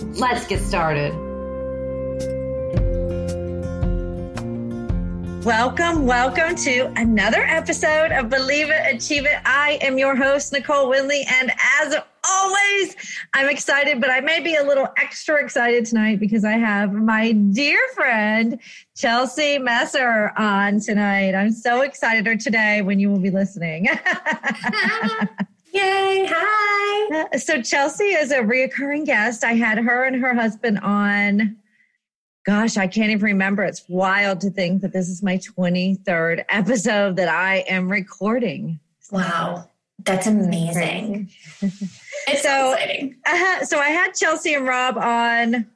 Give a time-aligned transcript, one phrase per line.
[0.00, 1.12] Let's get started.
[5.44, 9.40] Welcome, welcome to another episode of Believe It, Achieve It.
[9.44, 11.50] I am your host, Nicole Winley, and
[11.80, 12.96] as always,
[13.34, 17.32] I'm excited, but I may be a little extra excited tonight because I have my
[17.32, 18.60] dear friend,
[18.96, 21.34] Chelsea Messer, on tonight.
[21.34, 23.88] I'm so excited, or today when you will be listening.
[25.78, 26.26] Yay.
[26.28, 27.36] Hi.
[27.36, 29.44] So Chelsea is a reoccurring guest.
[29.44, 31.56] I had her and her husband on.
[32.44, 33.62] Gosh, I can't even remember.
[33.62, 38.80] It's wild to think that this is my 23rd episode that I am recording.
[39.12, 39.70] Wow.
[40.04, 41.30] That's amazing.
[41.60, 43.16] it's so exciting.
[43.26, 45.66] Uh, so I had Chelsea and Rob on,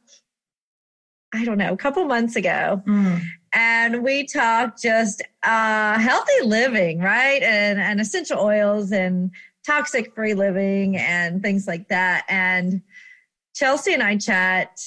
[1.34, 2.82] I don't know, a couple months ago.
[2.86, 3.22] Mm.
[3.52, 7.42] And we talked just uh, healthy living, right?
[7.42, 9.30] And, and essential oils and
[9.66, 12.24] toxic free living and things like that.
[12.28, 12.82] And
[13.54, 14.78] Chelsea and I chat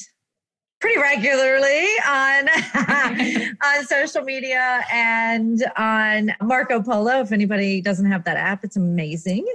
[0.81, 2.49] pretty regularly on
[3.63, 7.21] on social media and on Marco Polo.
[7.21, 9.45] If anybody doesn't have that app, it's amazing.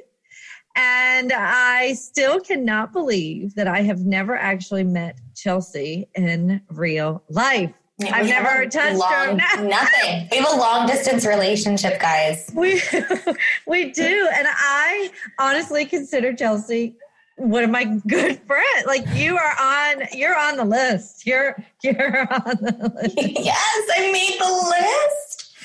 [0.77, 7.72] And I still cannot believe that I have never actually met Chelsea in real life.
[8.09, 9.65] I've never touched long, her.
[9.69, 10.28] Nothing.
[10.31, 12.50] We have a long distance relationship, guys.
[12.55, 12.81] We
[13.66, 16.97] we do, and I honestly consider Chelsea
[17.41, 18.87] one of my good friends.
[18.87, 21.27] Like you are on, you're on the list.
[21.27, 23.16] You're you're on the list.
[23.16, 25.56] yes, I made the list.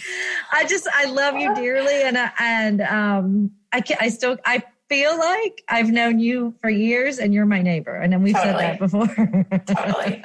[0.51, 5.17] I just I love you dearly, and and um I can I still I feel
[5.17, 8.53] like I've known you for years, and you're my neighbor, and then we've totally.
[8.53, 9.75] said that before.
[9.75, 10.23] totally.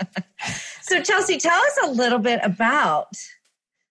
[0.91, 3.17] So, Chelsea, tell us a little bit about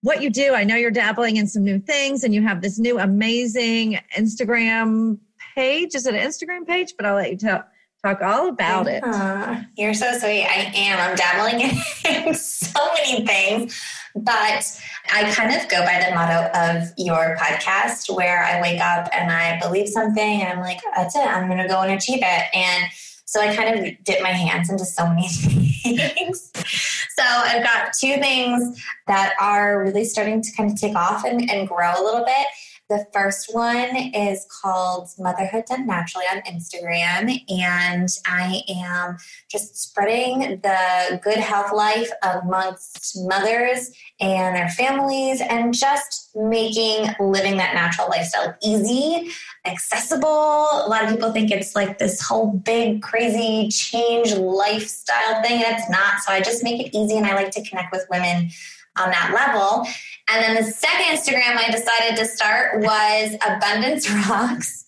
[0.02, 0.52] what you do.
[0.52, 5.18] I know you're dabbling in some new things and you have this new amazing Instagram
[5.54, 5.94] page.
[5.94, 6.92] Is it an Instagram page?
[6.98, 7.64] But I'll let you tell,
[8.04, 9.02] talk all about it.
[9.02, 10.44] Uh, you're so sweet.
[10.44, 11.00] I am.
[11.00, 11.70] I'm dabbling
[12.04, 13.82] in so many things,
[14.14, 19.08] but I kind of go by the motto of your podcast where I wake up
[19.14, 21.26] and I believe something and I'm like, that's it.
[21.26, 22.44] I'm going to go and achieve it.
[22.54, 22.92] And
[23.24, 25.69] so I kind of dip my hands into so many things.
[25.82, 31.50] So I've got two things that are really starting to kind of take off and,
[31.50, 32.46] and grow a little bit.
[32.90, 37.40] The first one is called Motherhood Done Naturally on Instagram.
[37.48, 39.16] And I am
[39.48, 47.58] just spreading the good health life amongst mothers and their families and just making living
[47.58, 49.30] that natural lifestyle easy,
[49.64, 50.26] accessible.
[50.26, 55.76] A lot of people think it's like this whole big, crazy change lifestyle thing, and
[55.78, 56.22] it's not.
[56.22, 58.50] So I just make it easy and I like to connect with women
[58.98, 59.86] on that level.
[60.32, 64.84] And then the second Instagram I decided to start was Abundance Rocks.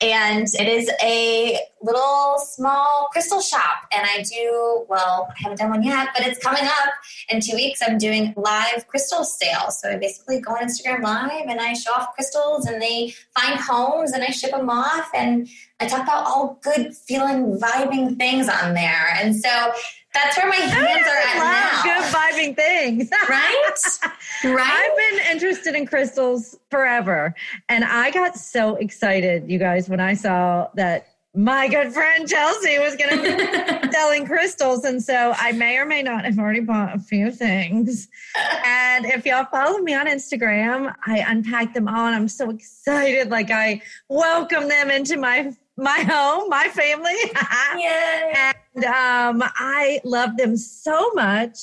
[0.00, 3.86] And it is a little small crystal shop.
[3.92, 6.92] And I do, well, I haven't done one yet, but it's coming up
[7.28, 7.80] in two weeks.
[7.86, 9.80] I'm doing live crystal sales.
[9.80, 13.58] So I basically go on Instagram Live and I show off crystals and they find
[13.58, 15.10] homes and I ship them off.
[15.14, 15.48] And
[15.80, 19.16] I talk about all good feeling, vibing things on there.
[19.20, 19.72] And so
[20.14, 21.82] that's where my hands are at now.
[21.82, 23.10] Good vibing things.
[23.28, 23.78] right?
[24.44, 24.60] Right.
[24.60, 27.34] I've been interested in crystals forever.
[27.70, 32.78] And I got so excited, you guys, when I saw that my good friend Chelsea
[32.78, 34.84] was going to be selling crystals.
[34.84, 38.08] And so I may or may not have already bought a few things.
[38.66, 43.30] And if y'all follow me on Instagram, I unpack them all and I'm so excited.
[43.30, 47.14] Like I welcome them into my my home, my family.
[48.76, 51.58] and um, I love them so much.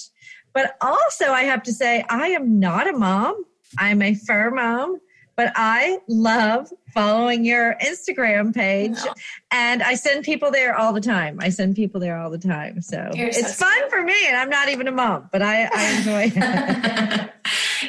[0.53, 3.45] But also, I have to say, I am not a mom.
[3.77, 4.99] I'm a fur mom.
[5.37, 8.97] but I love following your Instagram page.
[9.49, 11.39] And I send people there all the time.
[11.41, 12.81] I send people there all the time.
[12.81, 14.15] So You're it's so fun for me.
[14.27, 16.35] And I'm not even a mom, but I, I enjoy it.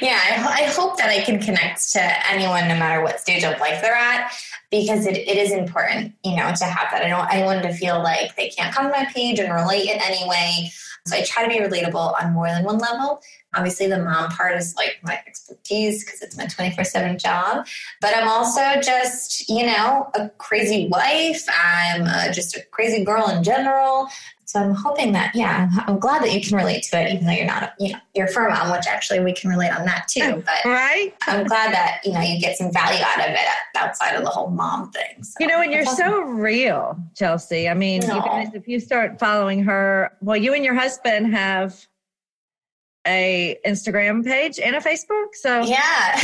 [0.00, 3.58] yeah, I, I, hope that I can connect to anyone, no matter what stage of
[3.60, 4.32] life they're at,
[4.72, 7.02] because it, it is important, you know, to have that.
[7.04, 9.88] I don't want anyone to feel like they can't come to my page and relate
[9.88, 10.72] in any way.
[11.06, 13.20] So I try to be relatable on more than one level.
[13.54, 17.66] Obviously, the mom part is like my expertise because it's my 24 7 job.
[18.00, 21.44] But I'm also just, you know, a crazy wife.
[21.48, 24.08] I'm uh, just a crazy girl in general.
[24.52, 27.32] So I'm hoping that, yeah, I'm glad that you can relate to it, even though
[27.32, 30.08] you're not, a, you know, you're a mom, which actually we can relate on that
[30.08, 30.42] too.
[30.44, 33.38] But right, I'm glad that you know you get some value out of it
[33.76, 35.22] outside of the whole mom thing.
[35.22, 37.66] So you know, and you're so real, Chelsea.
[37.66, 41.86] I mean, you guys, if you start following her, well, you and your husband have
[43.06, 45.34] a Instagram page and a Facebook.
[45.34, 46.20] So yeah.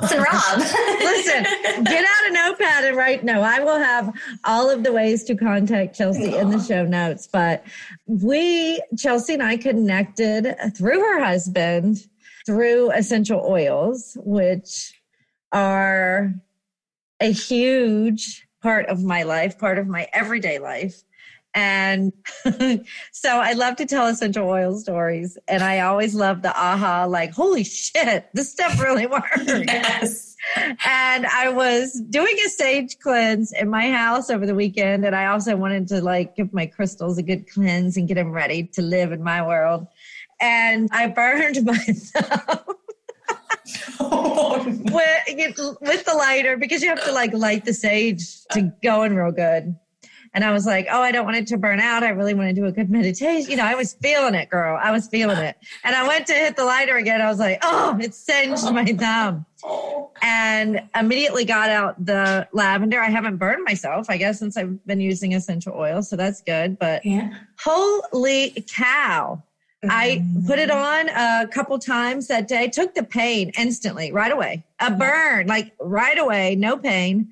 [0.00, 0.58] Listen, Rob.
[1.00, 1.44] Listen,
[1.84, 3.24] get out a notepad and write.
[3.24, 4.12] No, I will have
[4.44, 7.28] all of the ways to contact Chelsea in the show notes.
[7.30, 7.64] But
[8.06, 11.98] we, Chelsea and I connected through her husband
[12.46, 14.92] through essential oils, which
[15.52, 16.34] are
[17.20, 21.02] a huge part of my life, part of my everyday life.
[21.56, 22.12] And
[23.12, 25.38] so I love to tell essential oil stories.
[25.48, 29.42] And I always love the aha, like, holy shit, this stuff really works.
[29.46, 30.36] yes.
[30.86, 35.06] And I was doing a sage cleanse in my house over the weekend.
[35.06, 38.32] And I also wanted to like give my crystals a good cleanse and get them
[38.32, 39.86] ready to live in my world.
[40.40, 42.66] And I burned myself.
[43.98, 49.16] with, with the lighter because you have to like light the sage to go in
[49.16, 49.74] real good.
[50.36, 52.02] And I was like, oh, I don't want it to burn out.
[52.02, 53.50] I really want to do a good meditation.
[53.50, 54.78] You know, I was feeling it, girl.
[54.80, 55.56] I was feeling it.
[55.82, 57.22] And I went to hit the lighter again.
[57.22, 59.46] I was like, oh, it singed my thumb.
[60.20, 63.00] And immediately got out the lavender.
[63.00, 66.02] I haven't burned myself, I guess, since I've been using essential oil.
[66.02, 66.78] So that's good.
[66.78, 67.30] But yeah.
[67.58, 69.42] holy cow.
[69.88, 74.64] I put it on a couple times that day, took the pain instantly, right away.
[74.80, 77.28] A burn, like right away, no pain.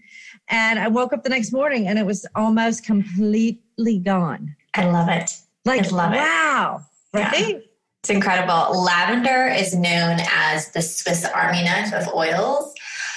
[0.48, 4.54] And I woke up the next morning and it was almost completely gone.
[4.74, 5.36] I love it.
[5.64, 6.82] Like, I love wow.
[7.14, 7.18] it.
[7.18, 7.48] Right?
[7.48, 7.58] Yeah.
[8.02, 8.82] It's incredible.
[8.82, 12.74] Lavender is known as the Swiss Army knife of oils.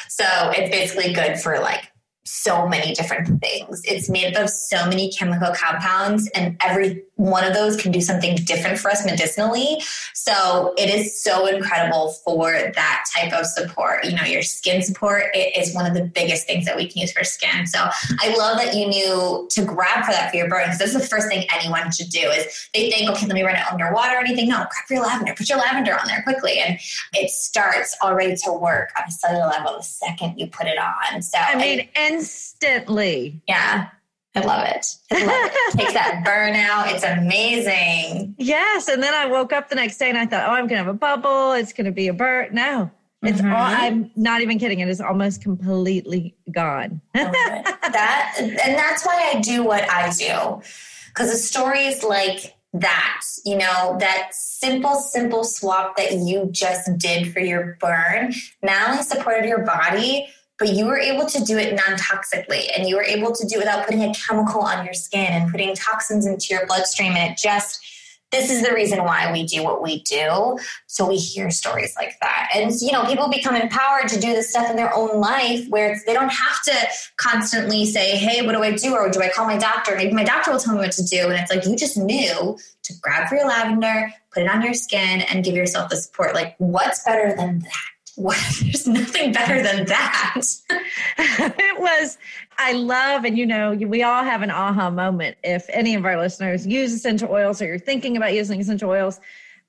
[0.08, 0.24] So
[0.56, 1.92] it's basically good for like
[2.28, 3.82] so many different things.
[3.86, 8.00] It's made up of so many chemical compounds, and every one of those can do
[8.00, 9.82] something different for us medicinally.
[10.14, 14.06] So it is so incredible for that type of support.
[14.06, 17.12] You know, your skin support is one of the biggest things that we can use
[17.12, 17.66] for skin.
[17.66, 17.80] So
[18.20, 21.00] I love that you knew to grab for that for your burn because that's the
[21.00, 24.20] first thing anyone should do is they think, okay, let me run it underwater or
[24.20, 24.50] anything.
[24.50, 26.60] No, grab your lavender, put your lavender on there quickly.
[26.60, 26.80] And
[27.14, 31.22] it starts already to work on a cellular level the second you put it on.
[31.22, 33.42] So I mean, and instantly.
[33.48, 33.90] Yeah.
[34.36, 34.86] I love it.
[35.12, 35.78] I love it.
[35.78, 36.94] Takes that burnout.
[36.94, 38.36] It's amazing.
[38.38, 38.88] Yes.
[38.88, 40.86] And then I woke up the next day and I thought, oh, I'm going to
[40.86, 41.54] have a bubble.
[41.54, 42.50] It's going to be a burn.
[42.54, 42.92] No,
[43.24, 43.52] it's mm-hmm.
[43.52, 44.80] all, I'm not even kidding.
[44.80, 47.02] It is almost completely gone.
[47.14, 50.62] that, and that's why I do what I do.
[51.08, 57.34] Because the stories like that, you know, that simple, simple swap that you just did
[57.34, 60.28] for your burn not only supported your body,
[60.59, 63.59] but you were able to do it non-toxically and you were able to do it
[63.59, 67.38] without putting a chemical on your skin and putting toxins into your bloodstream and it
[67.38, 67.83] just
[68.31, 70.57] this is the reason why we do what we do.
[70.87, 72.49] So we hear stories like that.
[72.54, 75.97] And you know people become empowered to do this stuff in their own life where
[76.06, 76.73] they don't have to
[77.16, 78.94] constantly say hey what do i do?
[78.95, 79.95] or do i call my doctor?
[79.95, 82.57] Maybe my doctor will tell me what to do and it's like you just knew
[82.83, 86.33] to grab for your lavender put it on your skin and give yourself the support.
[86.33, 90.42] Like what's better than that there's nothing better than that.
[91.19, 92.18] it was,
[92.57, 95.38] I love, and you know, we all have an aha moment.
[95.44, 99.19] If any of our listeners use essential oils or you're thinking about using essential oils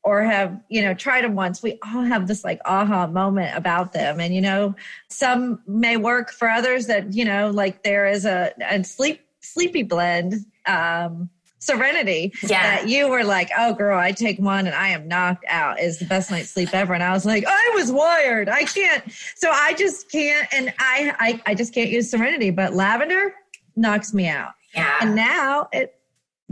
[0.02, 3.92] or have, you know, tried them once, we all have this like aha moment about
[3.92, 4.20] them.
[4.20, 4.74] And, you know,
[5.08, 9.82] some may work for others that, you know, like there is a, a sleep, sleepy
[9.82, 10.46] blend.
[10.66, 11.28] Um,
[11.58, 12.62] serenity yeah.
[12.62, 15.98] that you were like, oh girl, I take one and I am knocked out is
[15.98, 16.94] the best night's sleep ever.
[16.94, 18.48] And I was like, I was wired.
[18.48, 19.04] I can't.
[19.36, 20.48] So I just can't.
[20.52, 23.34] And I, I, I just can't use serenity, but lavender
[23.76, 24.52] knocks me out.
[24.74, 24.98] Yeah.
[25.00, 25.94] And now it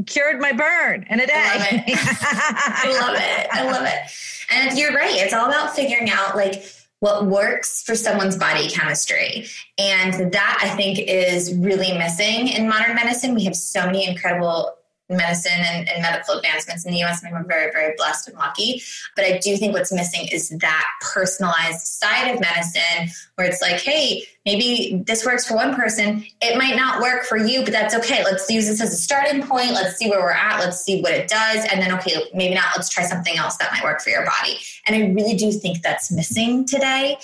[0.06, 1.32] cured my burn in a day.
[1.34, 3.48] I love it.
[3.52, 3.72] I love it.
[3.72, 4.10] I love it.
[4.50, 5.14] And you're right.
[5.14, 6.64] It's all about figuring out like,
[7.00, 9.46] what works for someone's body chemistry.
[9.76, 13.34] And that I think is really missing in modern medicine.
[13.34, 14.75] We have so many incredible
[15.08, 17.22] medicine and, and, medical advancements in the US.
[17.22, 18.82] We're very, very blessed and lucky.
[19.14, 23.80] But I do think what's missing is that personalized side of medicine where it's like,
[23.80, 26.24] hey, maybe this works for one person.
[26.40, 28.24] It might not work for you, but that's okay.
[28.24, 29.72] Let's use this as a starting point.
[29.72, 30.58] Let's see where we're at.
[30.58, 31.66] Let's see what it does.
[31.70, 32.66] And then, okay, maybe not.
[32.76, 34.58] Let's try something else that might work for your body.
[34.86, 37.18] And I really do think that's missing today.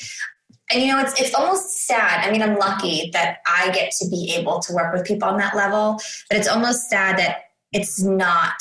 [0.71, 2.27] And you know, it's it's almost sad.
[2.27, 5.37] I mean, I'm lucky that I get to be able to work with people on
[5.37, 8.55] that level, but it's almost sad that it's not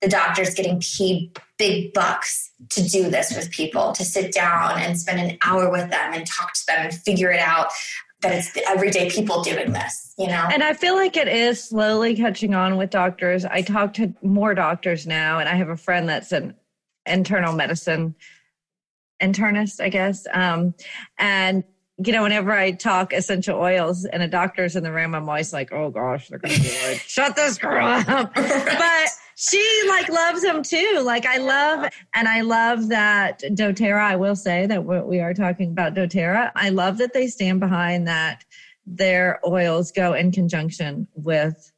[0.00, 4.98] the doctors getting paid big bucks to do this with people, to sit down and
[4.98, 7.68] spend an hour with them and talk to them and figure it out.
[8.20, 10.48] That it's the everyday people doing this, you know?
[10.52, 13.44] And I feel like it is slowly catching on with doctors.
[13.44, 16.54] I talk to more doctors now, and I have a friend that's an
[17.06, 18.16] internal medicine
[19.22, 20.26] internist, I guess.
[20.32, 20.74] Um,
[21.16, 21.62] and
[22.04, 25.52] you know, whenever I talk essential oils and a doctor's in the room, I'm always
[25.52, 28.34] like, oh gosh, they're going to be like, shut this girl up.
[28.34, 31.00] but she like loves them too.
[31.02, 35.34] Like I love, and I love that doTERRA, I will say that what we are
[35.34, 36.52] talking about doTERRA.
[36.54, 38.44] I love that they stand behind that
[38.86, 41.72] their oils go in conjunction with,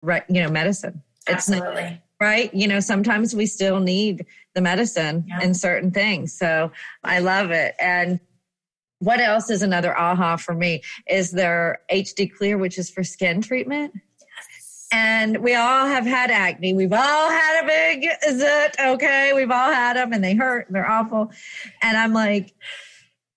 [0.00, 1.02] right you know, medicine.
[1.26, 1.82] It's Absolutely.
[1.82, 2.54] It's right?
[2.54, 5.42] You know, sometimes we still need the medicine yeah.
[5.42, 6.32] in certain things.
[6.32, 6.70] So
[7.02, 7.74] I love it.
[7.80, 8.20] And
[9.02, 13.40] what else is another aha for me is their HD Clear, which is for skin
[13.40, 13.92] treatment.
[14.20, 14.86] Yes.
[14.92, 16.72] And we all have had acne.
[16.72, 18.76] We've all had a big zit.
[18.78, 19.32] Okay.
[19.32, 20.68] We've all had them and they hurt.
[20.68, 21.32] and They're awful.
[21.82, 22.54] And I'm like,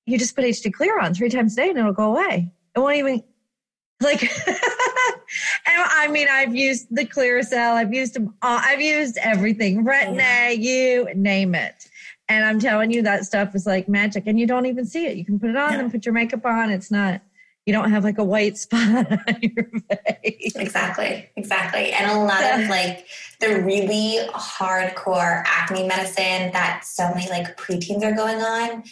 [0.05, 2.51] you just put HD Clear on three times a day and it'll go away.
[2.75, 3.23] It won't even
[4.01, 4.57] like, and
[5.65, 7.57] I mean, I've used the Clearasil.
[7.73, 8.59] I've used them all.
[8.61, 9.83] I've used everything.
[9.83, 11.89] Retin-A, you name it.
[12.27, 15.17] And I'm telling you, that stuff is like magic, and you don't even see it.
[15.17, 15.79] You can put it on yeah.
[15.79, 16.71] and put your makeup on.
[16.71, 17.21] It's not.
[17.65, 20.55] You don't have like a white spot on your face.
[20.55, 21.91] Exactly, exactly.
[21.91, 23.07] And a lot of like
[23.39, 28.83] the really hardcore acne medicine that so many like preteens are going on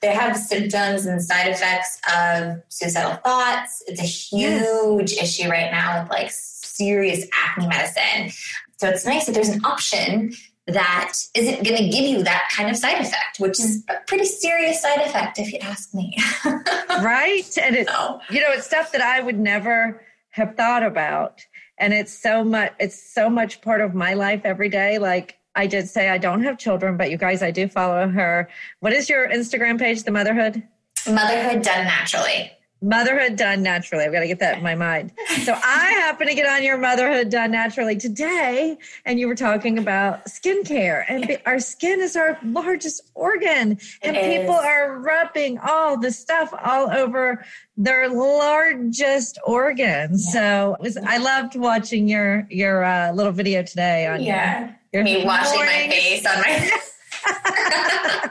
[0.00, 3.82] they have symptoms and side effects of suicidal thoughts.
[3.86, 5.22] It's a huge yes.
[5.22, 8.30] issue right now with like serious acne medicine.
[8.76, 10.32] So it's nice that there's an option
[10.68, 14.26] that isn't going to give you that kind of side effect, which is a pretty
[14.26, 16.16] serious side effect, if you ask me.
[16.44, 17.58] right.
[17.60, 18.20] And it's, so.
[18.30, 21.44] you know, it's stuff that I would never have thought about.
[21.78, 24.98] And it's so much, it's so much part of my life every day.
[24.98, 28.48] Like, I did say I don't have children, but you guys, I do follow her.
[28.80, 30.62] What is your Instagram page, The Motherhood?
[31.06, 32.52] Motherhood Done Naturally.
[32.80, 34.04] Motherhood done naturally.
[34.04, 35.12] I've got to get that in my mind.
[35.42, 39.78] So I happen to get on your motherhood done naturally today, and you were talking
[39.78, 44.64] about skincare, and our skin is our largest organ, and it people is.
[44.64, 47.44] are rubbing all the stuff all over
[47.76, 50.10] their largest organ.
[50.12, 50.16] Yeah.
[50.16, 54.74] So was, I loved watching your your uh, little video today on yeah.
[54.92, 56.70] Your, your me washing my face on my.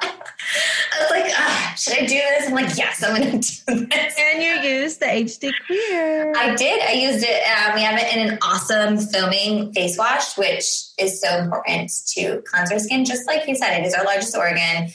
[0.97, 2.47] I was like, oh, should I do this?
[2.47, 4.15] I'm like, yes, I'm going to do this.
[4.19, 6.33] And you used the HD Clear.
[6.35, 6.81] I did.
[6.81, 7.41] I used it.
[7.43, 10.65] Um, we have it in an awesome foaming face wash, which
[10.97, 13.05] is so important to cleanse our skin.
[13.05, 14.89] Just like you said, it is our largest organ.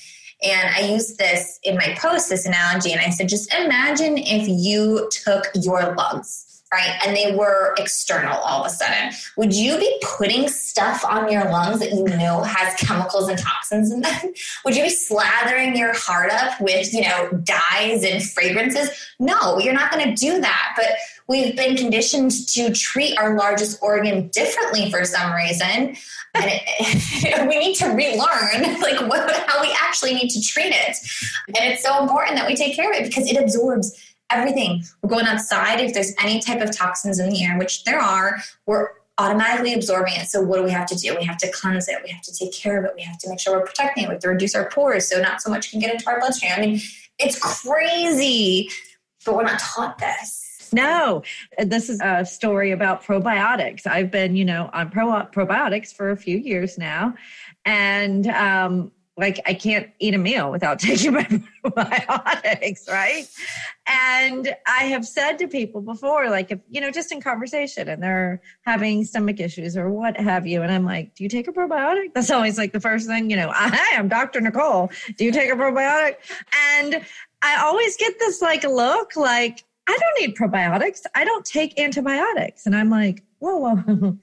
[0.45, 4.49] And I used this in my post, this analogy, and I said, just imagine if
[4.49, 6.99] you took your lungs right?
[7.05, 9.13] And they were external all of a sudden.
[9.37, 13.93] Would you be putting stuff on your lungs that you know has chemicals and toxins
[13.93, 14.33] in them?
[14.65, 18.89] Would you be slathering your heart up with, you know, dyes and fragrances?
[19.21, 20.73] No, you're not going to do that.
[20.77, 20.95] But
[21.29, 25.97] we've been conditioned to treat our largest organ differently for some reason.
[26.35, 30.97] And it, we need to relearn like what, how we actually need to treat it.
[31.49, 33.95] And it's so important that we take care of it because it absorbs
[34.37, 34.85] everything.
[35.03, 35.81] We're going outside.
[35.81, 40.15] If there's any type of toxins in the air, which there are, we're automatically absorbing
[40.15, 40.29] it.
[40.29, 41.15] So what do we have to do?
[41.17, 41.99] We have to cleanse it.
[42.03, 42.93] We have to take care of it.
[42.97, 44.09] We have to make sure we're protecting it.
[44.09, 46.53] We have to reduce our pores so not so much can get into our bloodstream.
[46.57, 46.81] I mean,
[47.19, 48.71] it's crazy,
[49.25, 50.71] but we're not taught this.
[50.73, 51.23] No,
[51.59, 53.87] this is a story about probiotics.
[53.87, 57.15] I've been, you know, on pro- probiotics for a few years now.
[57.67, 61.25] And um, like I can't eat a meal without taking my
[61.65, 63.29] probiotics, right?
[63.87, 68.03] And I have said to people before, like if you know, just in conversation, and
[68.03, 71.53] they're having stomach issues or what have you, and I'm like, "Do you take a
[71.53, 73.51] probiotic?" That's always like the first thing, you know.
[73.55, 74.41] I am Dr.
[74.41, 74.91] Nicole.
[75.17, 76.17] Do you take a probiotic?
[76.75, 77.05] And
[77.43, 81.03] I always get this like look, like I don't need probiotics.
[81.15, 84.19] I don't take antibiotics, and I'm like, whoa, whoa.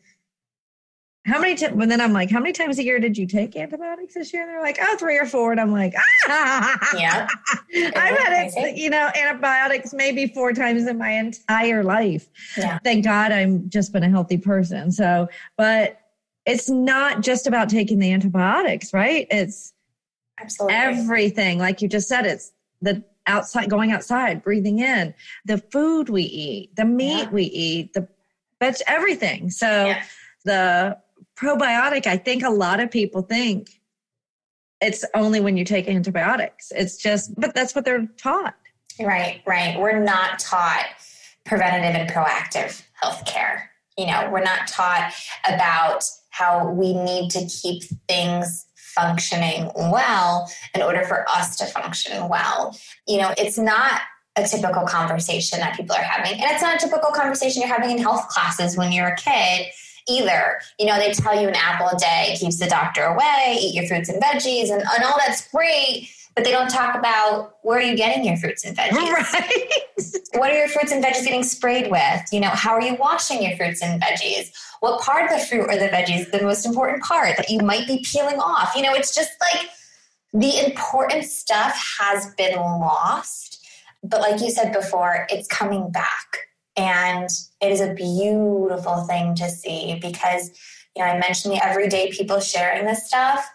[1.29, 1.81] How many times?
[1.81, 4.41] And then I'm like, how many times a year did you take antibiotics this year?
[4.43, 5.51] And they're like, oh, three or four.
[5.51, 5.93] And I'm like,
[6.27, 6.77] ah.
[6.97, 7.27] Yeah.
[7.73, 12.27] I've had it, you know, antibiotics maybe four times in my entire life.
[12.57, 12.79] Yeah.
[12.83, 14.91] Thank God I'm just been a healthy person.
[14.91, 15.99] So, but
[16.45, 19.27] it's not just about taking the antibiotics, right?
[19.29, 19.73] It's
[20.39, 20.75] Absolutely.
[20.75, 21.59] everything.
[21.59, 25.13] Like you just said, it's the outside, going outside, breathing in,
[25.45, 27.29] the food we eat, the meat Yeah.
[27.29, 28.07] we eat, the
[28.59, 29.49] that's everything.
[29.49, 30.03] So Yeah.
[30.43, 30.97] the
[31.39, 33.79] probiotic, I think a lot of people think
[34.81, 36.71] it's only when you take antibiotics.
[36.75, 38.55] It's just, but that's what they're taught.
[38.99, 39.79] Right, right.
[39.79, 40.85] We're not taught
[41.45, 43.63] preventative and proactive healthcare.
[43.97, 45.13] You know, we're not taught
[45.47, 52.29] about how we need to keep things functioning well in order for us to function
[52.29, 52.77] well.
[53.07, 54.01] You know, it's not
[54.35, 56.33] a typical conversation that people are having.
[56.33, 59.67] And it's not a typical conversation you're having in health classes when you're a kid
[60.07, 60.59] either.
[60.79, 63.87] You know, they tell you an apple a day keeps the doctor away, eat your
[63.87, 66.09] fruits and veggies, and, and all that's great.
[66.35, 68.95] But they don't talk about where are you getting your fruits and veggies?
[69.33, 69.73] Right.
[70.35, 72.21] What are your fruits and veggies getting sprayed with?
[72.31, 74.51] You know, how are you washing your fruits and veggies?
[74.79, 77.59] What part of the fruit or the veggies is the most important part that you
[77.59, 78.73] might be peeling off?
[78.75, 79.69] You know, it's just like
[80.31, 83.65] the important stuff has been lost.
[84.03, 86.48] But like you said before, it's coming back.
[86.79, 87.29] And
[87.61, 90.49] it is a beautiful thing to see because,
[90.95, 93.49] you know, I mentioned the everyday people sharing this stuff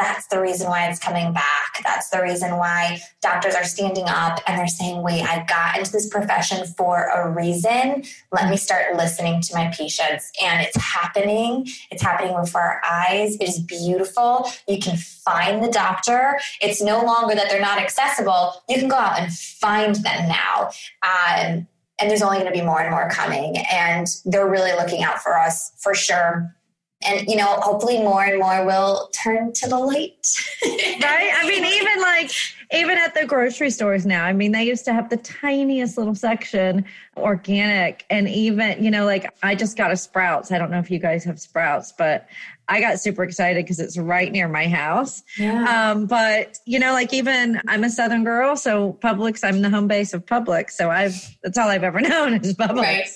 [0.00, 1.82] that's the reason why it's coming back.
[1.84, 5.92] That's the reason why doctors are standing up and they're saying, wait, I got into
[5.92, 8.04] this profession for a reason.
[8.32, 10.32] Let me start listening to my patients.
[10.42, 11.68] And it's happening.
[11.90, 13.36] It's happening before our eyes.
[13.36, 14.50] It is beautiful.
[14.66, 16.38] You can find the doctor.
[16.62, 18.54] It's no longer that they're not accessible.
[18.68, 20.70] You can go out and find them now.
[21.02, 21.66] Um,
[22.00, 23.58] and there's only going to be more and more coming.
[23.72, 26.54] And they're really looking out for us for sure
[27.02, 30.26] and you know hopefully more and more will turn to the light
[30.62, 32.30] right i mean even like
[32.72, 36.14] even at the grocery stores now i mean they used to have the tiniest little
[36.14, 36.84] section
[37.16, 40.52] organic and even you know like i just got a sprouts.
[40.52, 42.28] I don't know if you guys have sprouts but
[42.68, 45.22] i got super excited because it's right near my house.
[45.38, 45.90] Yeah.
[45.90, 49.88] um, but you know like even i'm a southern girl so publix i'm the home
[49.88, 52.76] base of publix so i've that's all i've ever known is publix.
[52.76, 53.08] Right.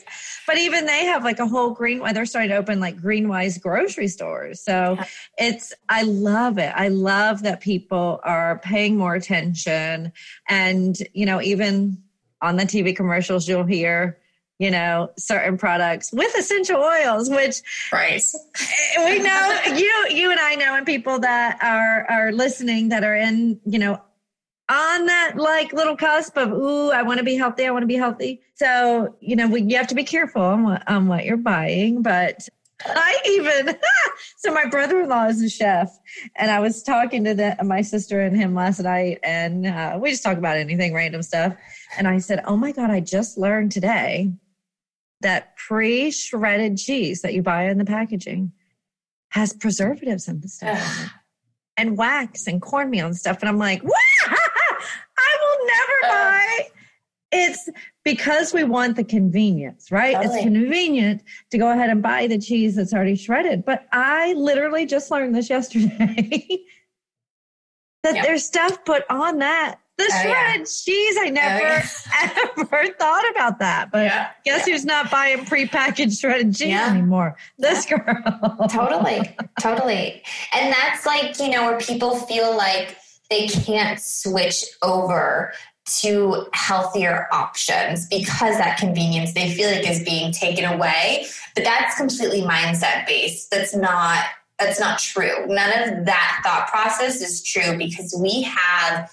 [0.46, 4.08] but even they have like a whole green they're starting to open like greenwise grocery
[4.08, 4.60] stores.
[4.60, 4.98] So
[5.38, 6.72] it's i love it.
[6.74, 9.43] I love that people are paying more attention
[10.48, 11.96] and you know even
[12.40, 14.18] on the tv commercials you'll hear
[14.58, 17.60] you know certain products with essential oils which
[17.92, 18.22] right.
[18.98, 23.16] we know you you and i know and people that are are listening that are
[23.16, 24.00] in you know
[24.70, 27.86] on that like little cusp of ooh i want to be healthy i want to
[27.86, 28.40] be healthy.
[28.54, 32.02] So you know we, you have to be careful on what, on what you're buying
[32.02, 32.48] but
[32.86, 33.76] i even
[34.38, 35.88] so my brother-in-law is a chef
[36.36, 40.10] and i was talking to the, my sister and him last night and uh, we
[40.10, 41.54] just talk about anything random stuff
[41.96, 44.30] and i said oh my god i just learned today
[45.20, 48.52] that pre-shredded cheese that you buy in the packaging
[49.30, 51.10] has preservatives and stuff
[51.76, 53.38] and wax and cornmeal and stuff.
[53.40, 54.00] And I'm like, what?
[54.28, 56.08] I will never Uh.
[56.08, 56.68] buy.
[57.32, 57.63] It's
[58.04, 60.14] because we want the convenience, right?
[60.14, 60.34] Totally.
[60.34, 63.64] It's convenient to go ahead and buy the cheese that's already shredded.
[63.64, 66.46] But I literally just learned this yesterday
[68.02, 68.22] that Yeah.
[68.22, 69.76] there's stuff put on that.
[69.96, 70.22] The Oh, yeah.
[70.22, 71.16] shredded cheese.
[71.18, 71.88] I oh, never yeah.
[72.58, 73.90] ever thought about that.
[73.92, 74.30] But Yeah.
[74.44, 76.90] guess who's not buying prepackaged shredded cheese Yeah.
[76.90, 77.36] anymore?
[77.58, 78.02] This girl.
[78.68, 82.96] totally totally and that's like you know where people feel like
[83.30, 85.52] they can't switch over
[85.86, 91.26] to healthier options because that convenience they feel like is being taken away.
[91.54, 93.50] But that's completely mindset based.
[93.50, 94.24] That's not
[94.58, 95.46] that's not true.
[95.46, 99.10] None of that thought process is true because we have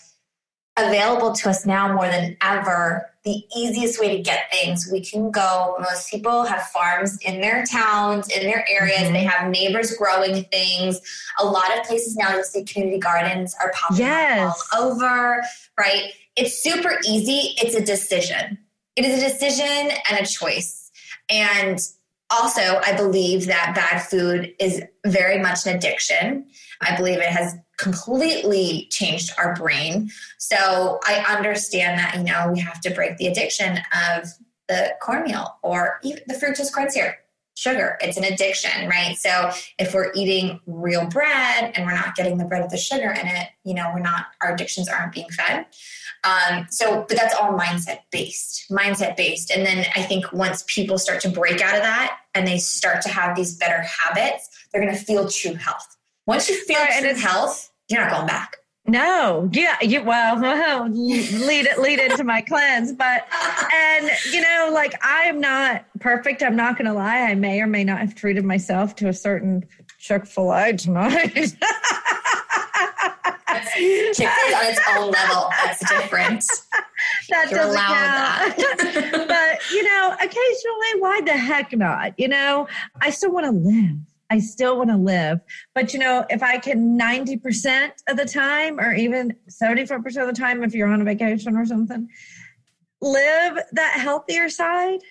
[0.78, 4.88] available to us now more than ever the easiest way to get things.
[4.92, 9.02] We can go most people have farms in their towns in their areas.
[9.10, 9.14] Mhm.
[9.14, 11.00] they have neighbors growing things.
[11.38, 14.50] A lot of places now you'll see community gardens are popping Yes.
[14.50, 15.44] up all over
[15.78, 17.54] right it's super easy.
[17.58, 18.58] It's a decision.
[18.96, 20.92] It is a decision and a choice.
[21.30, 21.80] And
[22.32, 26.46] also i believe that bad food is very much an addiction.
[26.80, 30.10] I believe it has completely changed our brain.
[30.38, 34.28] So i understand that you know we have to break the addiction of
[34.68, 37.16] the cornmeal or even the fructose corn syrup
[37.62, 37.98] sugar.
[38.02, 39.16] It's an addiction, right?
[39.18, 43.12] So if we're eating real bread and we're not getting the bread with the sugar
[43.12, 45.68] in it, you know, we're not, our addictions aren't being fed.
[46.24, 49.52] Um, so, but that's all mindset based, mindset based.
[49.52, 53.02] And then I think once people start to break out of that and they start
[53.04, 55.98] to have these better habits, they're going to feel true health.
[56.26, 58.58] Once you feel right, true health, you're not going back.
[58.88, 60.40] No, yeah, you, well,
[60.90, 63.28] lead it, lead into my cleanse, but
[63.74, 66.42] and you know, like I am not perfect.
[66.42, 67.22] I'm not going to lie.
[67.22, 69.64] I may or may not have treated myself to a certain
[70.00, 71.32] Chick Fil A tonight.
[71.34, 71.58] Chick
[74.16, 75.50] Fil A on its own level.
[75.64, 76.44] That's different.
[77.30, 78.58] That You're doesn't count.
[78.58, 79.26] That.
[79.28, 82.18] but you know, occasionally, why the heck not?
[82.18, 82.68] You know,
[83.00, 83.98] I still want to live.
[84.32, 85.42] I still want to live.
[85.76, 90.34] But you know, if I can 90% of the time or even 74% of the
[90.34, 92.08] time if you're on a vacation or something,
[93.02, 95.02] live that healthier side.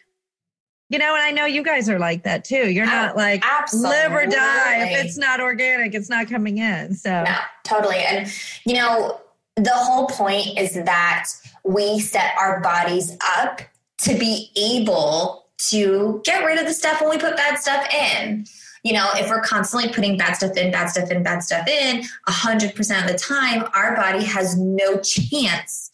[0.88, 2.70] You know, and I know you guys are like that too.
[2.70, 3.90] You're oh, not like Absolutely.
[3.90, 4.86] live or die.
[4.86, 6.94] If it's not organic, it's not coming in.
[6.94, 7.98] So no, totally.
[7.98, 8.32] And
[8.64, 9.20] you know,
[9.54, 11.26] the whole point is that
[11.62, 13.60] we set our bodies up
[13.98, 18.46] to be able to get rid of the stuff when we put bad stuff in
[18.82, 22.02] you know, if we're constantly putting bad stuff in, bad stuff in, bad stuff in,
[22.28, 25.90] 100% of the time, our body has no chance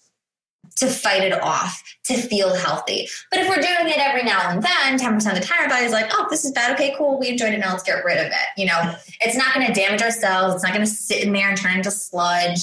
[0.77, 3.09] to fight it off, to feel healthy.
[3.31, 5.93] But if we're doing it every now and then, 10% of the time, our body's
[5.93, 6.75] like, oh, this is bad.
[6.75, 7.19] Okay, cool.
[7.19, 7.59] We enjoyed it.
[7.59, 8.49] Now let's get rid of it.
[8.59, 10.55] You know, it's not going to damage ourselves.
[10.55, 12.61] It's not going to sit in there and turn into sludge.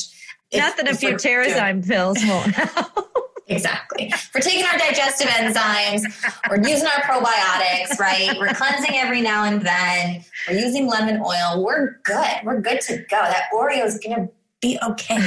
[0.53, 3.09] Not that a few Terrazyme pills won't help.
[3.47, 4.12] Exactly.
[4.34, 6.03] We're taking our digestive enzymes.
[6.49, 8.36] We're using our probiotics, right?
[8.39, 10.23] We're cleansing every now and then.
[10.47, 11.63] We're using lemon oil.
[11.63, 12.29] We're good.
[12.43, 13.17] We're good to go.
[13.17, 15.19] That Oreo is going to be okay.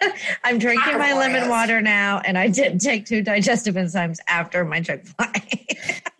[0.44, 1.18] I'm drinking my Oreos.
[1.18, 5.66] lemon water now, and I did take two digestive enzymes after my Chick fil A.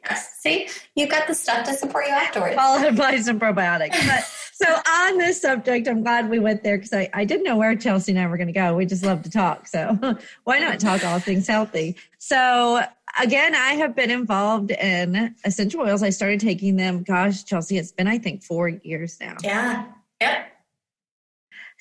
[0.04, 0.34] yes.
[0.40, 2.56] See, you got the stuff to support you afterwards.
[2.56, 3.90] Followed by some probiotics.
[4.06, 4.24] But
[4.60, 7.76] so on this subject, I'm glad we went there because I, I didn't know where
[7.76, 8.74] Chelsea and I were going to go.
[8.74, 9.68] We just love to talk.
[9.68, 9.96] So
[10.44, 11.94] why not talk all things healthy?
[12.18, 12.82] So
[13.20, 16.02] again, I have been involved in essential oils.
[16.02, 19.36] I started taking them, gosh, Chelsea, it's been, I think, four years now.
[19.44, 19.86] Yeah.
[20.20, 20.46] Yep.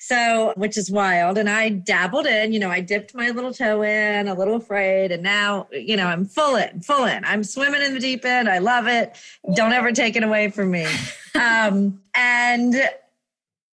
[0.00, 1.36] So, which is wild.
[1.36, 5.10] And I dabbled in, you know, I dipped my little toe in, a little afraid.
[5.10, 7.24] And now, you know, I'm full in, full in.
[7.24, 8.48] I'm swimming in the deep end.
[8.48, 9.16] I love it.
[9.56, 10.86] Don't ever take it away from me.
[11.38, 12.74] Um, and,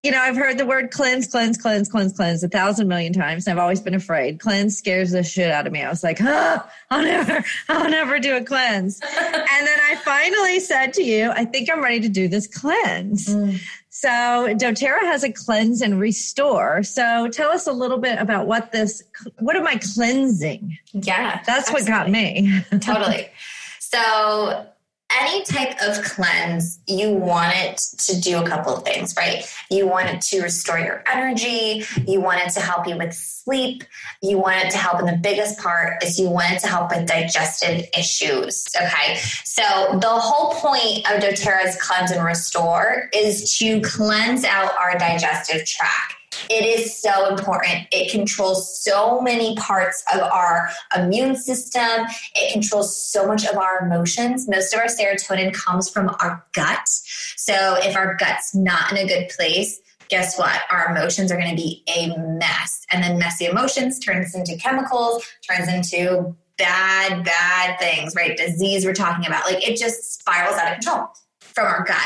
[0.04, 3.48] you know, I've heard the word cleanse, cleanse, cleanse, cleanse, cleanse a thousand million times.
[3.48, 4.40] I've always been afraid.
[4.40, 5.82] Cleanse scares the shit out of me.
[5.82, 9.02] I was like, oh, I'll never, I'll never do a cleanse.
[9.18, 13.28] and then I finally said to you, I think I'm ready to do this cleanse.
[13.28, 13.60] Mm.
[13.90, 16.84] So doTERRA has a cleanse and restore.
[16.84, 19.02] So tell us a little bit about what this,
[19.40, 20.78] what am I cleansing?
[20.92, 21.42] Yeah.
[21.46, 21.92] That's absolutely.
[21.92, 22.62] what got me.
[22.82, 23.30] totally.
[23.80, 24.68] So
[25.20, 29.46] any type of cleanse, you want it to do a couple of things, right?
[29.70, 31.84] You want it to restore your energy.
[32.08, 33.84] You want it to help you with sleep.
[34.22, 36.92] You want it to help, and the biggest part is you want it to help
[36.92, 38.66] with digestive issues.
[38.76, 39.18] Okay.
[39.44, 39.64] So
[40.00, 46.16] the whole point of doTERRA's cleanse and restore is to cleanse out our digestive tract
[46.50, 47.88] it is so important.
[47.92, 52.06] It controls so many parts of our immune system.
[52.36, 54.48] It controls so much of our emotions.
[54.48, 56.88] Most of our serotonin comes from our gut.
[57.36, 59.80] So if our gut's not in a good place,
[60.10, 60.62] guess what?
[60.72, 62.86] Our emotions are going to be a mess.
[62.92, 68.38] And then messy emotions turns into chemicals, turns into bad, bad things, right?
[68.38, 69.46] Disease we're talking about.
[69.46, 71.08] Like it just spirals out of control
[71.56, 71.98] from our gut.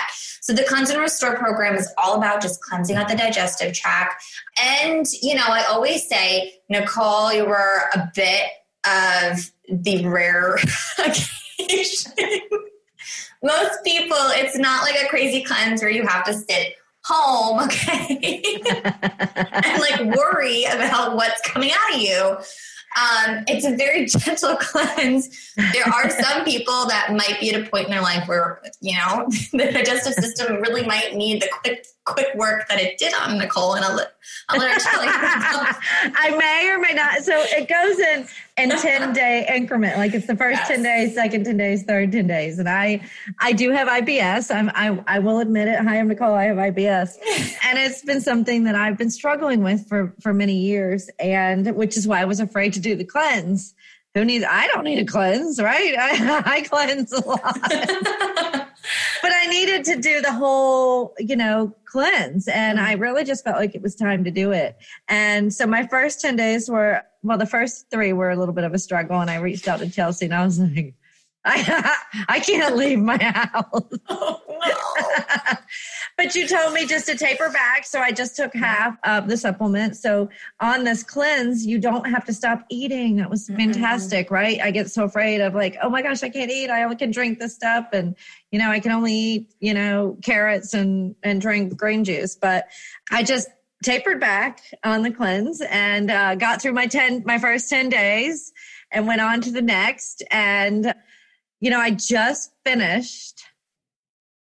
[0.41, 4.23] So the cleanse and restore program is all about just cleansing out the digestive tract.
[4.61, 8.49] And, you know, I always say, Nicole, you were a bit
[8.85, 10.55] of the rare
[10.99, 12.13] occasion.
[13.43, 18.61] Most people, it's not like a crazy cleanse where you have to sit home, okay,
[18.69, 22.37] and like worry about what's coming out of you.
[22.97, 25.53] Um, it's a very gentle cleanse.
[25.55, 28.97] There are some people that might be at a point in their life where, you
[28.97, 33.37] know, the digestive system really might need the quick quick work that it did on
[33.37, 33.99] Nicole, and I'll
[34.49, 35.11] I'll let her tell you.
[35.13, 37.23] I may or may not.
[37.23, 38.27] So it goes in
[38.59, 39.97] in ten day increment.
[39.97, 40.67] Like it's the first yes.
[40.67, 43.01] ten days, second ten days, third ten days, and I
[43.39, 44.53] I do have IBS.
[44.53, 45.79] I'm I I will admit it.
[45.79, 46.33] Hi, I'm Nicole.
[46.33, 47.15] I have IBS,
[47.65, 51.97] and it's been something that I've been struggling with for for many years, and which
[51.97, 53.73] is why I was afraid to do the cleanse.
[54.15, 54.45] Who needs?
[54.47, 55.95] I don't need a cleanse, right?
[55.97, 58.68] I, I cleanse a lot.
[59.21, 62.47] But I needed to do the whole, you know, cleanse.
[62.47, 63.01] And I mm-hmm.
[63.01, 64.77] really just felt like it was time to do it.
[65.07, 68.63] And so my first 10 days were, well, the first three were a little bit
[68.63, 69.19] of a struggle.
[69.19, 70.93] And I reached out to Chelsea and I was like,
[71.45, 71.95] I,
[72.29, 73.89] I can't leave my house.
[74.09, 75.55] Oh, no.
[76.19, 77.85] But you told me just to taper back.
[77.85, 79.95] So I just took half of the supplement.
[79.95, 80.27] So
[80.59, 83.15] on this cleanse, you don't have to stop eating.
[83.15, 84.35] That was fantastic, mm-hmm.
[84.35, 84.59] right?
[84.61, 86.69] I get so afraid of like, oh my gosh, I can't eat.
[86.69, 87.87] I only can drink this stuff.
[87.93, 88.17] And,
[88.51, 92.35] you know, I can only eat, you know, carrots and, and drink green juice.
[92.35, 92.67] But
[93.09, 93.47] I just
[93.81, 98.51] tapered back on the cleanse and uh, got through my 10, my first 10 days
[98.91, 100.21] and went on to the next.
[100.31, 100.93] And,
[101.61, 103.41] you know, I just finished.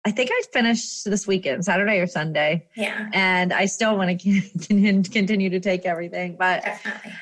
[0.09, 2.67] I think I finished this weekend, Saturday or Sunday.
[2.75, 3.11] Yeah.
[3.13, 6.37] And I still want to continue to take everything.
[6.39, 7.13] But Definitely.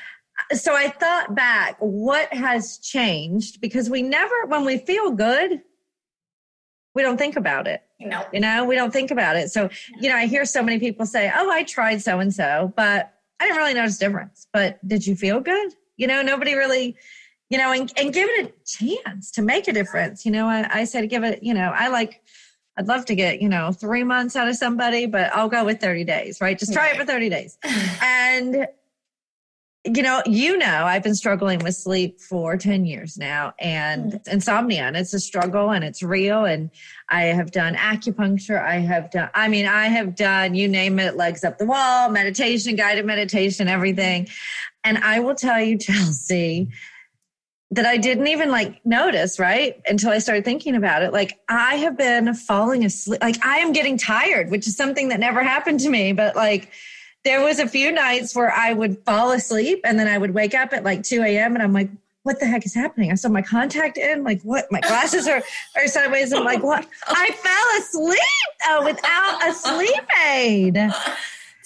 [0.53, 3.59] so I thought back, what has changed?
[3.59, 5.61] Because we never, when we feel good,
[6.95, 7.81] we don't think about it.
[7.99, 8.23] No.
[8.31, 9.49] You know, we don't think about it.
[9.49, 9.69] So,
[9.99, 13.13] you know, I hear so many people say, oh, I tried so and so, but
[13.41, 14.47] I didn't really notice difference.
[14.53, 15.73] But did you feel good?
[15.97, 16.95] You know, nobody really
[17.49, 20.25] you know, and, and give it a chance to make a difference.
[20.25, 22.21] You know, I, I said, give it, you know, I like,
[22.77, 25.81] I'd love to get, you know, three months out of somebody, but I'll go with
[25.81, 26.57] 30 days, right?
[26.57, 27.57] Just try it for 30 days.
[28.01, 28.67] and,
[29.83, 34.27] you know, you know, I've been struggling with sleep for 10 years now and mm.
[34.27, 36.45] insomnia, and it's a struggle and it's real.
[36.45, 36.69] And
[37.09, 38.63] I have done acupuncture.
[38.63, 42.09] I have done, I mean, I have done, you name it, legs up the wall,
[42.09, 44.27] meditation, guided meditation, everything.
[44.83, 46.69] And I will tell you, Chelsea,
[47.71, 49.81] that I didn't even like notice, right?
[49.87, 51.11] Until I started thinking about it.
[51.11, 53.21] Like I have been falling asleep.
[53.21, 56.13] Like I am getting tired, which is something that never happened to me.
[56.13, 56.71] But like
[57.25, 60.55] there was a few nights where I would fall asleep and then I would wake
[60.55, 61.55] up at like 2 a.m.
[61.55, 61.89] and I'm like,
[62.23, 63.11] what the heck is happening?
[63.11, 64.65] I saw my contact in, like what?
[64.71, 65.41] My glasses are,
[65.75, 66.33] are sideways.
[66.33, 66.85] I'm like, what?
[67.07, 68.19] I fell asleep
[68.69, 70.77] uh, without a sleep aid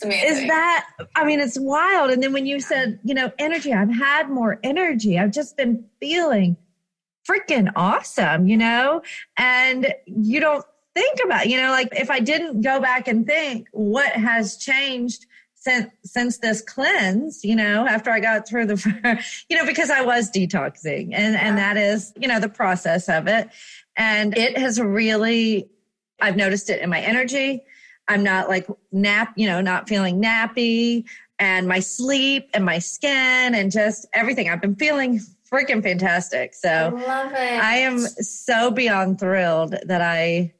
[0.03, 2.11] is that i mean it's wild.
[2.11, 5.17] And then when you said you know energy i've had more energy.
[5.17, 6.57] I've just been feeling
[7.29, 9.01] freaking awesome you know?
[9.37, 13.67] And you don't think about you know like if i didn't go back and think
[13.71, 19.55] what has changed since since this cleanse you know after i got through the you
[19.55, 21.11] know because i was detoxing.
[21.13, 23.49] And and that is you know the process of it.
[23.95, 25.69] And it has really
[26.21, 27.63] i've noticed it in my energy
[28.07, 31.05] I'm not like nap, you know, not feeling nappy
[31.39, 34.49] and my sleep and my skin and just everything.
[34.49, 35.19] I've been feeling
[35.51, 36.53] freaking fantastic.
[36.53, 40.53] So I, I am so beyond thrilled that I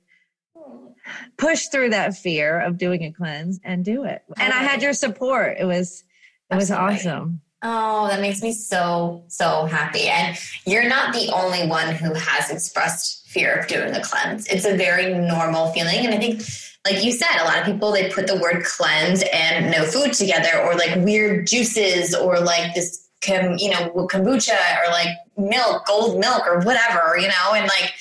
[1.38, 4.24] push through that fear of doing a cleanse and do it.
[4.38, 5.58] And I had your support.
[5.60, 6.04] It was
[6.52, 6.96] it was Absolutely.
[6.98, 7.42] awesome.
[7.64, 10.08] Oh, that makes me so, so happy.
[10.08, 14.48] And you're not the only one who has expressed fear of doing a cleanse.
[14.48, 16.04] It's a very normal feeling.
[16.06, 16.42] And I think
[16.86, 20.14] like you said, a lot of people they put the word cleanse and no food
[20.14, 26.20] together, or like weird juices, or like this, you know, kombucha, or like milk, gold
[26.20, 27.94] milk, or whatever, you know, and like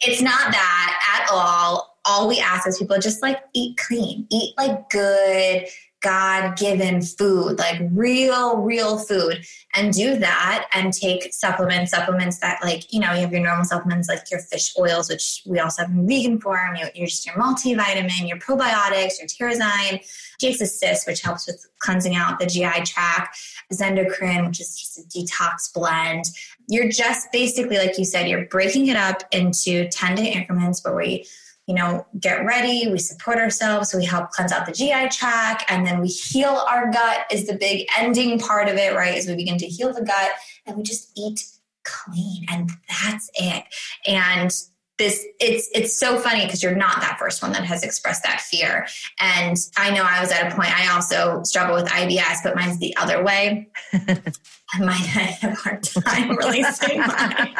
[0.00, 1.96] it's not that at all.
[2.04, 5.66] All we ask is people just like eat clean, eat like good
[6.02, 12.62] God given food, like real, real food, and do that and take supplements, supplements that,
[12.62, 15.82] like, you know, you have your normal supplements like your fish oils, which we also
[15.82, 20.04] have in vegan form, You're just your multivitamin, your probiotics, your Terrazyme,
[20.40, 23.38] GX Assist, which helps with cleansing out the GI tract,
[23.72, 26.26] Zendocrine, which is just a detox blend.
[26.68, 30.94] You're just basically, like you said, you're breaking it up into 10 day increments where
[30.94, 31.26] we
[31.66, 35.86] you know, get ready, we support ourselves, we help cleanse out the GI tract, and
[35.86, 39.16] then we heal our gut is the big ending part of it, right?
[39.16, 40.30] As we begin to heal the gut
[40.64, 41.44] and we just eat
[41.84, 43.64] clean and that's it.
[44.06, 44.52] And
[44.98, 48.40] this it's it's so funny because you're not that first one that has expressed that
[48.40, 48.86] fear
[49.20, 52.78] and i know i was at a point i also struggle with ibs but mine's
[52.78, 57.54] the other way i might have a hard time releasing mine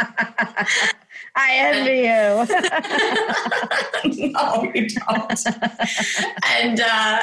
[1.36, 2.32] I envy you.
[4.32, 5.46] no, you don't.
[6.46, 7.20] and uh,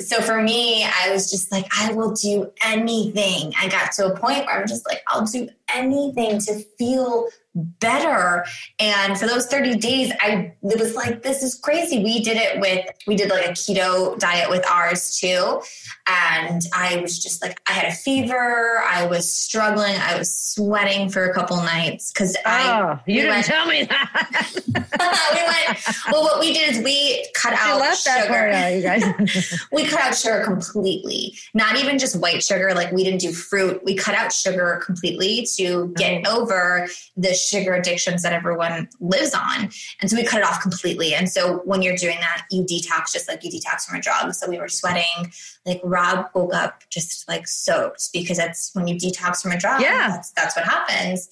[0.00, 3.52] so for me, I was just like, I will do anything.
[3.58, 8.44] I got to a point where I'm just like, I'll do anything to feel better.
[8.78, 12.02] And for those 30 days, I it was like, this is crazy.
[12.02, 15.60] We did it with we did like a keto diet with ours too.
[16.06, 21.08] And I was just like, I had a fever, I was struggling, I was sweating
[21.08, 24.52] for a couple nights because oh, I ah, you we didn't went, tell me that.
[24.64, 28.14] we went well what we did is we cut out left sugar.
[28.14, 29.66] That part out, you guys.
[29.72, 31.34] we cut out sugar completely.
[31.54, 33.82] Not even just white sugar, like we didn't do fruit.
[33.84, 36.42] We cut out sugar completely to get oh.
[36.42, 39.70] over the sugar addictions that everyone lives on.
[40.00, 41.14] And so we cut it off completely.
[41.14, 44.32] And so when you're doing that, you detox just like you detox from a drug.
[44.34, 45.32] So we were sweating.
[45.66, 49.80] Like Rob woke up just like soaked because that's when you detox from a drug.
[49.80, 50.08] Yeah.
[50.08, 51.28] That's, that's what happens.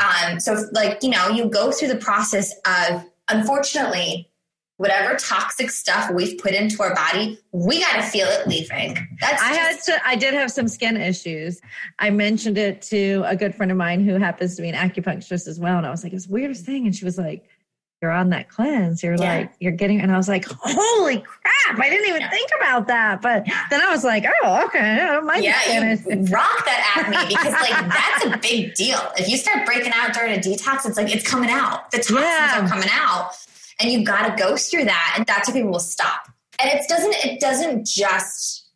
[0.00, 4.29] Um, so like, you know, you go through the process of unfortunately
[4.80, 8.96] whatever toxic stuff we've put into our body, we got to feel it leaving.
[9.20, 11.60] That's I just, had to, I did have some skin issues.
[11.98, 15.46] I mentioned it to a good friend of mine who happens to be an acupuncturist
[15.48, 15.76] as well.
[15.76, 16.86] And I was like, it's the weirdest thing.
[16.86, 17.44] And she was like,
[18.00, 19.02] you're on that cleanse.
[19.02, 19.36] You're Yeah.
[19.40, 21.78] like, you're getting, and I was like, holy crap.
[21.78, 22.30] I didn't even Yeah.
[22.30, 23.20] think about that.
[23.20, 23.64] But Yeah.
[23.68, 24.78] then I was like, oh, okay.
[24.80, 29.12] I yeah, you rock that acne because like that's a big deal.
[29.18, 31.90] If you start breaking out during a detox, it's like it's coming out.
[31.90, 33.36] The toxins are coming out,
[33.80, 35.14] and you've got to go through that.
[35.16, 36.28] And that's where people will stop.
[36.60, 37.14] And it doesn't.
[37.24, 38.68] It doesn't just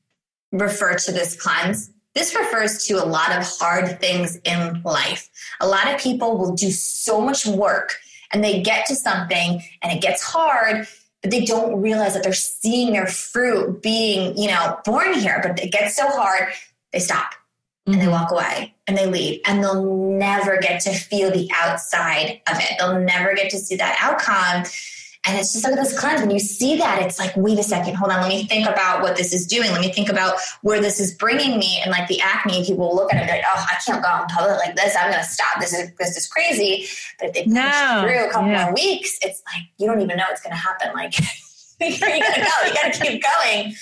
[0.52, 1.90] refer to this cleanse.
[2.14, 5.28] This refers to a lot of hard things in life.
[5.60, 7.96] A lot of people will do so much work
[8.32, 10.86] and they get to something and it gets hard,
[11.22, 15.40] but they don't realize that they're seeing their fruit being, you know, born here.
[15.42, 16.52] But it gets so hard,
[16.92, 17.34] they stop
[17.86, 18.12] and they Mhm.
[18.12, 22.72] walk away and they leave and they'll never get to feel the outside of it.
[22.78, 24.64] They'll never get to see that outcome.
[25.26, 26.20] And it's just like this cleanse.
[26.20, 28.20] When you see that, it's like, wait a second, hold on.
[28.20, 29.70] Let me think about what this is doing.
[29.72, 31.80] Let me think about where this is bringing me.
[31.82, 34.02] And like the acne, people will look at it and be like, oh, I can't
[34.02, 34.94] go out in public like this.
[34.94, 35.60] I'm going to stop.
[35.60, 36.86] This is this is crazy.
[37.18, 38.02] But if they push No.
[38.06, 38.64] through a couple Yeah.
[38.66, 40.90] more weeks, it's like you don't even know it's going to happen.
[40.94, 41.14] Like
[41.92, 42.68] you gotta go.
[42.68, 43.74] You gotta keep going.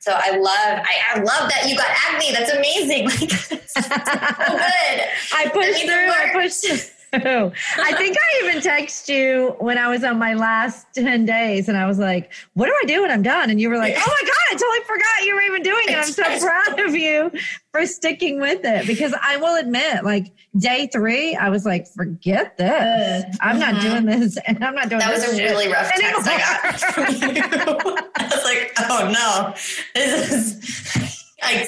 [0.00, 2.32] So I love, I, I love that you got acne.
[2.32, 3.04] That's amazing.
[3.20, 5.00] Like, that's so good.
[5.32, 6.10] I pushed through.
[6.10, 6.64] I pushed
[7.12, 11.76] I think I even text you when I was on my last 10 days and
[11.76, 13.50] I was like, what do I do when I'm done?
[13.50, 15.96] And you were like, oh my God, I totally forgot you were even doing it.
[15.96, 17.32] I'm so proud of you
[17.72, 22.56] for sticking with it because I will admit, like day three, I was like, forget
[22.56, 23.36] this.
[23.40, 23.80] I'm not Mhm.
[23.82, 27.14] doing this and I'm not doing That was a really rough text I got from
[27.14, 27.98] you.
[28.16, 29.54] I was like, oh no,
[29.94, 31.66] this is like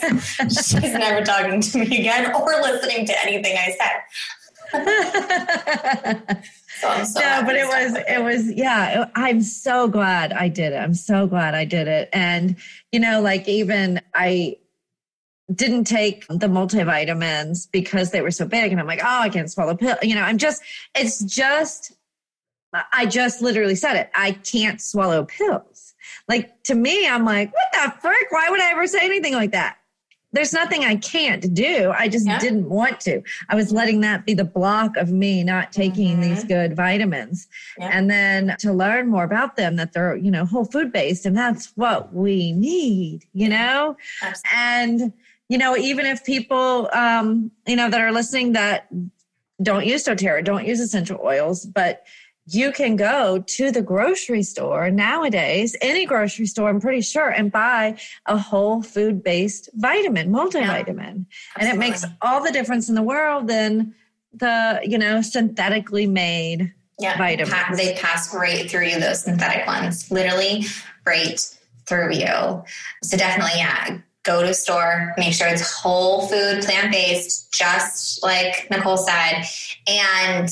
[0.50, 4.02] she's never talking to me again or listening to anything I said.
[6.82, 10.72] So so no, but it was, with it was, yeah, I'm so glad I did
[10.72, 10.78] it.
[10.78, 12.08] I'm so glad I did it.
[12.12, 12.56] And,
[12.90, 14.56] you know, like even I
[15.54, 18.72] didn't take the multivitamins because they were so big.
[18.72, 19.96] And I'm like, oh, I can't swallow pill.
[20.02, 20.62] You know, I'm just,
[20.94, 21.92] it's just,
[22.92, 24.10] I just literally said it.
[24.14, 25.94] I can't swallow pills.
[26.26, 28.26] Like to me, I'm like, what the frick?
[28.30, 29.76] Why would I ever say anything like that?
[30.32, 31.92] There's nothing I can't do.
[31.96, 32.38] I just Yeah.
[32.38, 33.22] didn't want to.
[33.50, 36.22] I was letting that be the block of me not taking Mhm.
[36.22, 37.48] these good vitamins.
[37.78, 37.90] Yeah.
[37.92, 41.36] And then to learn more about them, that they're, you know, whole food based, and
[41.36, 43.96] that's what we need, you know?
[44.22, 44.58] Absolutely.
[44.58, 45.12] And,
[45.50, 48.88] you know, even if people, um, you know, that are listening that
[49.62, 52.04] don't use doTERRA, don't use essential oils, but
[52.46, 57.52] you can go to the grocery store nowadays, any grocery store, I'm pretty sure, and
[57.52, 61.26] buy a whole food based vitamin, multivitamin.
[61.56, 63.94] And it makes all the difference in the world than
[64.32, 66.72] the, you know, synthetically made.
[66.98, 67.76] yeah, vitamins.
[67.76, 70.64] they pass right through you, those synthetic ones, literally
[71.06, 71.40] right
[71.86, 72.64] through you.
[73.02, 78.68] So definitely, yeah, go to store, make sure it's whole food, plant based, just like
[78.70, 79.44] Nicole said,
[79.86, 80.48] and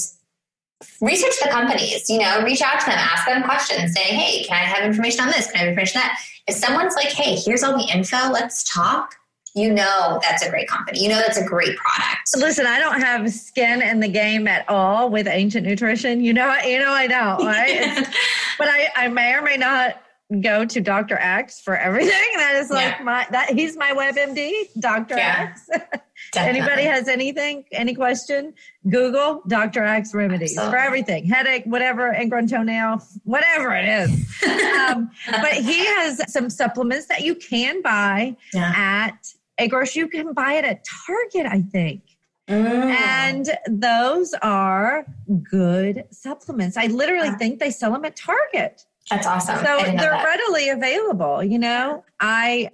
[1.00, 2.08] research the companies.
[2.08, 5.20] You know, reach out to them, ask them questions, say, "Hey, can I have information
[5.22, 5.46] on this?
[5.46, 8.64] Can I have information on that?" If someone's like, "Hey, here's all the info, let's
[8.72, 9.14] talk,"
[9.54, 11.02] you know that's a great company.
[11.02, 12.20] You know that's a great product.
[12.26, 16.22] So, Listen, I don't have skin in the game at all with ancient nutrition.
[16.22, 18.06] You know, you know I don't, right?
[18.58, 20.02] But I, I may or may not
[20.42, 21.16] go to Dr.
[21.16, 22.12] Axe for everything.
[22.36, 23.02] That is like Yeah.
[23.04, 25.16] my that he's my WebMD, Dr.
[25.16, 25.52] Yeah.
[25.54, 25.68] Axe.
[26.32, 26.60] Definitely.
[26.60, 28.54] Anybody has anything, any question?
[28.88, 29.82] Google Dr.
[29.82, 34.10] Axe remedies for everything, headache, whatever, ingrown toenail, whatever it is.
[34.88, 38.72] um, but he has some supplements that you can buy Yeah.
[38.76, 40.00] at a grocery.
[40.00, 42.02] You can buy it at Target, I think.
[42.48, 42.90] Mm.
[42.90, 45.06] And those are
[45.50, 46.76] good supplements.
[46.76, 47.36] I literally Yeah.
[47.36, 48.84] think they sell them at Target.
[49.10, 49.56] That's awesome.
[49.58, 50.24] So I didn't know they're that.
[50.24, 52.04] readily available, you know.
[52.20, 52.70] I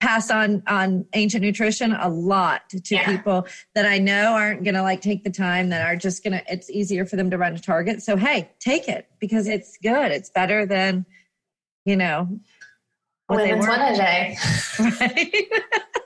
[0.00, 3.04] pass on on ancient nutrition a lot to Yeah.
[3.16, 6.38] people that I know aren't going to like take the time that are just going
[6.38, 8.02] to it's easier for them to run to Target.
[8.02, 10.12] So hey, take it because it's good.
[10.12, 11.04] It's better than
[11.84, 12.28] you know
[13.26, 13.72] what they Women's were.
[13.72, 14.36] one a day.
[14.78, 15.46] Right?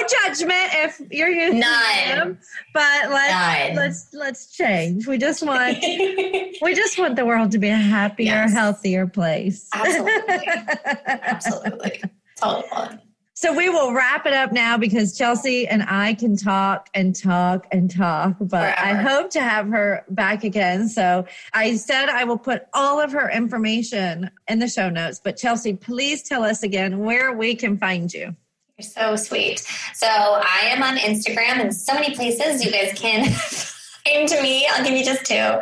[0.00, 2.06] no judgment if you're using None.
[2.18, 2.38] them,
[2.74, 3.76] but let's None.
[3.76, 5.06] let's let's change.
[5.06, 5.78] We just want
[6.62, 8.52] we just want the world to be a happier, Yes.
[8.52, 9.68] healthier place.
[9.74, 10.48] Absolutely.
[11.06, 12.02] Absolutely.
[12.40, 12.98] Totally.
[13.38, 17.66] So we will wrap it up now because Chelsea and I can talk and talk
[17.70, 18.78] and talk, but Forever.
[18.78, 20.88] I hope to have her back again.
[20.88, 25.20] So I said I will put all of her information in the show notes.
[25.22, 28.34] But Chelsea, please tell us again where we can find you.
[28.78, 29.60] You're so sweet.
[29.94, 33.24] So I am on Instagram and so many places you guys can
[34.04, 34.66] find me.
[34.66, 35.60] I'll give you just two.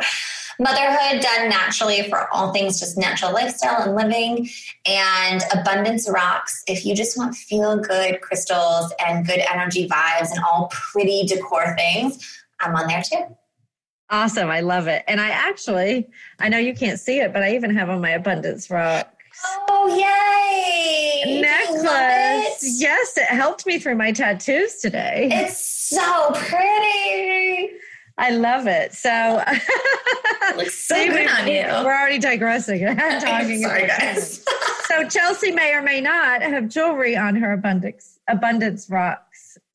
[0.59, 4.49] Motherhood done naturally for all things just natural lifestyle and living
[4.85, 6.61] and abundance rocks.
[6.67, 11.73] If you just want feel good crystals and good energy vibes and all pretty decor
[11.77, 13.35] things i'm on there too.
[14.09, 14.49] Awesome.
[14.49, 15.03] I love it.
[15.07, 16.07] And i actually
[16.39, 19.87] i know you can't see it but i even have on my abundance rock Oh,
[21.25, 21.41] yay!
[21.41, 22.63] Necklace.
[22.63, 22.69] It?
[22.79, 25.29] Yes, it helped me through my tattoos today.
[25.31, 25.57] It's
[25.89, 27.73] so pretty.
[28.17, 28.93] I love it.
[28.93, 31.63] So it looks so good on you.
[31.85, 32.87] We're already digressing.
[32.87, 33.61] I'm talking.
[33.61, 34.43] Sorry, guys.
[34.87, 39.24] so Chelsea may or may not have jewelry on her abundance abundance rocks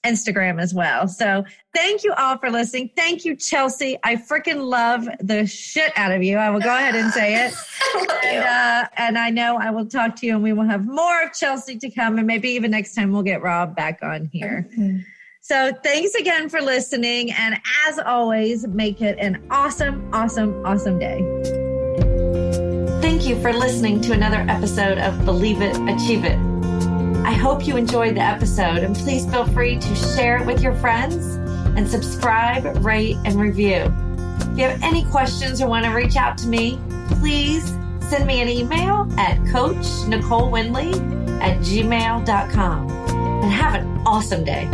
[0.04, 1.06] Instagram as well.
[1.08, 1.44] So
[1.74, 2.90] thank you all for listening.
[2.96, 3.98] Thank you, Chelsea.
[4.02, 6.36] I freaking love the shit out of you.
[6.36, 7.54] I will go ahead and say it.
[8.24, 11.24] and, uh, and I know I will talk to you and we will have more
[11.24, 12.18] of Chelsea to come.
[12.18, 14.68] And maybe even next time we'll get Rob back on here.
[14.72, 15.00] Mm-hmm.
[15.42, 17.32] So thanks again for listening.
[17.32, 21.20] And as always, make it an awesome, awesome, awesome day.
[23.00, 26.49] Thank you for listening to another episode of Believe It, Achieve It.
[27.24, 30.74] I hope you enjoyed the episode and please feel free to share it with your
[30.74, 31.36] friends
[31.76, 33.92] and subscribe, rate, and review.
[34.40, 36.80] If you have any questions or want to reach out to me,
[37.20, 37.74] please
[38.08, 40.90] send me an email at Coach Nicole Windley
[41.40, 44.68] at gmail.com and have an awesome day.